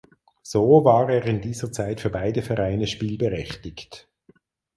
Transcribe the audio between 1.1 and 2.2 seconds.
er in dieser Zeit für